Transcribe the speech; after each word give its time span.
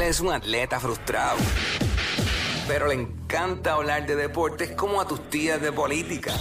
Es 0.00 0.18
un 0.18 0.32
atleta 0.32 0.80
frustrado, 0.80 1.36
pero 2.66 2.88
le 2.88 2.94
encanta 2.94 3.74
hablar 3.74 4.06
de 4.06 4.16
deportes 4.16 4.72
como 4.72 5.00
a 5.00 5.06
tus 5.06 5.30
tías 5.30 5.60
de 5.60 5.70
política. 5.70 6.32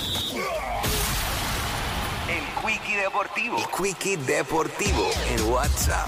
El 2.27 2.43
Quickie 2.65 2.95
Deportivo. 2.95 3.57
El 3.57 3.67
Quickie 3.67 4.17
Deportivo 4.17 5.07
en 5.29 5.43
WhatsApp. 5.51 6.07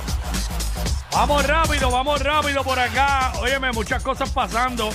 Vamos 1.11 1.45
rápido, 1.45 1.91
vamos 1.91 2.23
rápido 2.23 2.63
por 2.63 2.79
acá. 2.79 3.33
Óyeme, 3.41 3.71
muchas 3.73 4.01
cosas 4.01 4.31
pasando. 4.31 4.89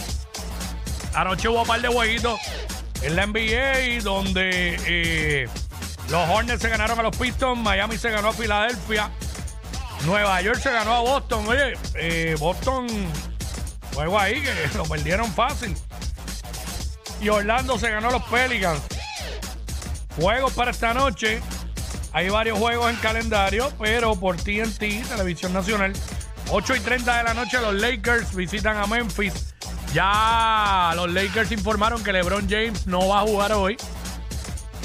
Anoche 1.14 1.48
hubo 1.48 1.60
un 1.60 1.68
par 1.68 1.80
de 1.80 1.88
jueguitos 1.88 2.40
en 3.02 3.14
la 3.14 3.26
NBA 3.26 4.02
donde 4.02 4.76
eh, 4.86 5.48
los 6.10 6.28
Hornets 6.28 6.62
se 6.62 6.68
ganaron 6.68 6.98
a 6.98 7.02
los 7.02 7.16
Pistons, 7.16 7.62
Miami 7.62 7.96
se 7.96 8.10
ganó 8.10 8.28
a 8.28 8.32
Filadelfia, 8.32 9.10
Nueva 10.04 10.40
York 10.42 10.60
se 10.60 10.70
ganó 10.70 10.94
a 10.94 11.00
Boston. 11.00 11.46
Oye, 11.48 11.74
eh, 11.94 12.36
Boston, 12.38 12.86
juego 13.94 14.18
ahí 14.18 14.42
que 14.42 14.52
lo 14.76 14.84
perdieron 14.84 15.32
fácil. 15.32 15.76
Y 17.20 17.28
Orlando 17.28 17.78
se 17.78 17.90
ganó 17.90 18.08
a 18.08 18.12
los 18.12 18.22
Pelicans. 18.24 18.82
Juegos 20.20 20.52
para 20.52 20.70
esta 20.70 20.94
noche. 20.94 21.40
Hay 22.12 22.30
varios 22.30 22.58
juegos 22.58 22.90
en 22.90 22.96
calendario, 22.96 23.70
pero 23.78 24.16
por 24.16 24.36
TNT, 24.36 25.06
Televisión 25.06 25.52
Nacional, 25.52 25.92
8 26.50 26.76
y 26.76 26.80
30 26.80 27.18
de 27.18 27.24
la 27.24 27.34
noche 27.34 27.60
los 27.60 27.74
Lakers 27.74 28.34
visitan 28.34 28.76
a 28.78 28.86
Memphis. 28.86 29.54
Ya 29.92 30.92
los 30.94 31.10
Lakers 31.10 31.52
informaron 31.52 32.02
que 32.02 32.12
LeBron 32.12 32.48
James 32.48 32.86
no 32.86 33.08
va 33.08 33.20
a 33.20 33.22
jugar 33.22 33.52
hoy. 33.52 33.76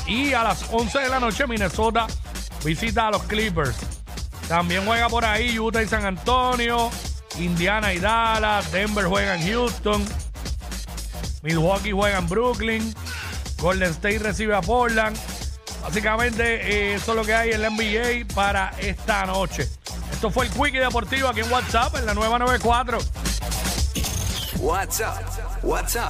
Y 0.07 0.33
a 0.33 0.43
las 0.43 0.65
11 0.71 0.99
de 0.99 1.09
la 1.09 1.19
noche 1.19 1.47
Minnesota 1.47 2.07
visita 2.63 3.07
a 3.07 3.11
los 3.11 3.23
Clippers. 3.23 3.77
También 4.51 4.85
juega 4.85 5.07
por 5.07 5.23
ahí 5.23 5.57
Utah 5.57 5.81
y 5.81 5.87
San 5.87 6.03
Antonio, 6.03 6.91
Indiana 7.39 7.93
y 7.93 7.99
Dallas, 7.99 8.69
Denver 8.69 9.05
juega 9.05 9.35
en 9.35 9.47
Houston, 9.47 10.05
Milwaukee 11.41 11.93
juega 11.93 12.17
en 12.17 12.27
Brooklyn, 12.27 12.93
Golden 13.59 13.91
State 13.91 14.19
recibe 14.19 14.53
a 14.53 14.59
Portland. 14.59 15.17
Básicamente 15.81 16.43
eh, 16.69 16.95
eso 16.95 17.11
es 17.13 17.17
lo 17.17 17.23
que 17.23 17.33
hay 17.33 17.51
en 17.51 17.61
la 17.61 17.69
NBA 17.69 18.35
para 18.35 18.73
esta 18.77 19.25
noche. 19.25 19.69
Esto 20.11 20.29
fue 20.29 20.47
el 20.47 20.51
Quickie 20.51 20.79
Deportivo 20.79 21.29
aquí 21.29 21.39
en 21.39 21.49
WhatsApp, 21.49 21.95
en 21.95 22.05
la 22.05 22.13
nueva 22.13 22.37
94. 22.37 22.97
WhatsApp. 24.59 25.63
WhatsApp. 25.63 26.09